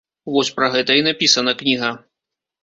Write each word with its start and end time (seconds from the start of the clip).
Вось 0.35 0.49
пра 0.59 0.69
гэта 0.75 0.95
і 1.01 1.03
напісана 1.09 1.55
кніга. 1.61 1.93